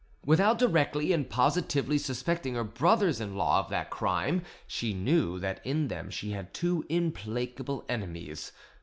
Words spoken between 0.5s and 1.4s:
directly and